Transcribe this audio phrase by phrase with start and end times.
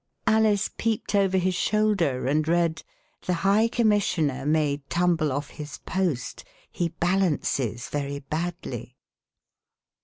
[0.25, 2.81] Alice peeped over his shoulder and read:
[3.27, 8.97] The High Commissioner may tumble off his post; he balances very badly."